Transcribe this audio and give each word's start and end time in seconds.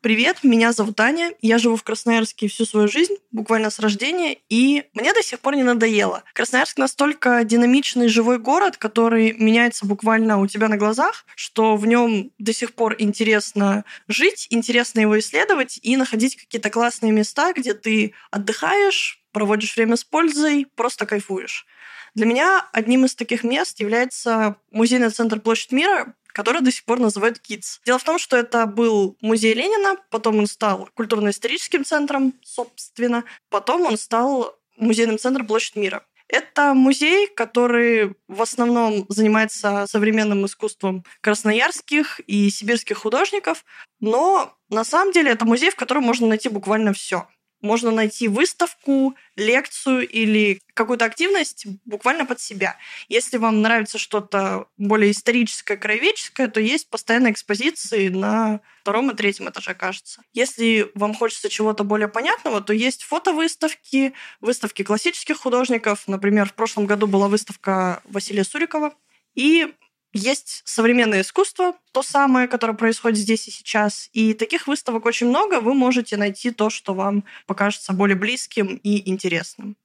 Привет, 0.00 0.44
меня 0.44 0.70
зовут 0.70 1.00
Аня, 1.00 1.34
я 1.42 1.58
живу 1.58 1.74
в 1.74 1.82
Красноярске 1.82 2.46
всю 2.46 2.64
свою 2.64 2.86
жизнь, 2.86 3.14
буквально 3.32 3.68
с 3.68 3.80
рождения, 3.80 4.38
и 4.48 4.84
мне 4.94 5.12
до 5.12 5.24
сих 5.24 5.40
пор 5.40 5.56
не 5.56 5.64
надоело. 5.64 6.22
Красноярск 6.34 6.78
настолько 6.78 7.42
динамичный 7.42 8.06
живой 8.06 8.38
город, 8.38 8.76
который 8.76 9.32
меняется 9.32 9.86
буквально 9.86 10.38
у 10.38 10.46
тебя 10.46 10.68
на 10.68 10.76
глазах, 10.76 11.26
что 11.34 11.74
в 11.74 11.84
нем 11.84 12.30
до 12.38 12.52
сих 12.52 12.74
пор 12.74 12.94
интересно 12.96 13.84
жить, 14.06 14.46
интересно 14.50 15.00
его 15.00 15.18
исследовать 15.18 15.80
и 15.82 15.96
находить 15.96 16.36
какие-то 16.36 16.70
классные 16.70 17.10
места, 17.10 17.52
где 17.52 17.74
ты 17.74 18.14
отдыхаешь, 18.30 19.20
проводишь 19.38 19.76
время 19.76 19.94
с 19.94 20.02
пользой, 20.02 20.66
просто 20.74 21.06
кайфуешь. 21.06 21.64
Для 22.16 22.26
меня 22.26 22.66
одним 22.72 23.04
из 23.04 23.14
таких 23.14 23.44
мест 23.44 23.78
является 23.78 24.56
музейный 24.72 25.10
центр 25.10 25.38
Площадь 25.38 25.70
мира, 25.70 26.12
который 26.32 26.60
до 26.60 26.72
сих 26.72 26.84
пор 26.84 26.98
называют 26.98 27.38
КИДС. 27.38 27.80
Дело 27.86 28.00
в 28.00 28.02
том, 28.02 28.18
что 28.18 28.36
это 28.36 28.66
был 28.66 29.16
музей 29.20 29.54
Ленина, 29.54 29.94
потом 30.10 30.38
он 30.38 30.48
стал 30.48 30.88
культурно-историческим 30.94 31.84
центром, 31.84 32.34
собственно, 32.42 33.22
потом 33.48 33.82
он 33.82 33.96
стал 33.96 34.58
музейным 34.76 35.18
центром 35.18 35.46
Площадь 35.46 35.76
мира. 35.76 36.02
Это 36.26 36.74
музей, 36.74 37.28
который 37.28 38.16
в 38.26 38.42
основном 38.42 39.06
занимается 39.08 39.86
современным 39.88 40.46
искусством 40.46 41.04
красноярских 41.20 42.18
и 42.26 42.50
сибирских 42.50 42.98
художников, 42.98 43.64
но 44.00 44.52
на 44.68 44.82
самом 44.82 45.12
деле 45.12 45.30
это 45.30 45.44
музей, 45.44 45.70
в 45.70 45.76
котором 45.76 46.02
можно 46.02 46.26
найти 46.26 46.48
буквально 46.48 46.92
все 46.92 47.28
можно 47.60 47.90
найти 47.90 48.28
выставку, 48.28 49.14
лекцию 49.36 50.08
или 50.08 50.60
какую-то 50.74 51.04
активность 51.04 51.66
буквально 51.84 52.24
под 52.24 52.40
себя. 52.40 52.76
Если 53.08 53.36
вам 53.36 53.62
нравится 53.62 53.98
что-то 53.98 54.66
более 54.76 55.10
историческое, 55.10 55.76
краеведческое, 55.76 56.48
то 56.48 56.60
есть 56.60 56.88
постоянные 56.88 57.32
экспозиции 57.32 58.08
на 58.08 58.60
втором 58.82 59.10
и 59.10 59.16
третьем 59.16 59.48
этаже, 59.48 59.74
кажется. 59.74 60.22
Если 60.32 60.90
вам 60.94 61.14
хочется 61.14 61.48
чего-то 61.48 61.84
более 61.84 62.08
понятного, 62.08 62.60
то 62.60 62.72
есть 62.72 63.02
фотовыставки, 63.02 64.14
выставки 64.40 64.82
классических 64.82 65.36
художников. 65.38 66.04
Например, 66.06 66.48
в 66.48 66.54
прошлом 66.54 66.86
году 66.86 67.06
была 67.06 67.28
выставка 67.28 68.00
Василия 68.04 68.44
Сурикова. 68.44 68.94
И 69.34 69.74
есть 70.12 70.62
современное 70.64 71.20
искусство, 71.20 71.74
то 71.92 72.02
самое, 72.02 72.48
которое 72.48 72.74
происходит 72.74 73.18
здесь 73.18 73.48
и 73.48 73.50
сейчас. 73.50 74.08
И 74.12 74.34
таких 74.34 74.66
выставок 74.66 75.06
очень 75.06 75.28
много. 75.28 75.60
Вы 75.60 75.74
можете 75.74 76.16
найти 76.16 76.50
то, 76.50 76.70
что 76.70 76.94
вам 76.94 77.24
покажется 77.46 77.92
более 77.92 78.16
близким 78.16 78.80
и 78.82 79.10
интересным. 79.10 79.76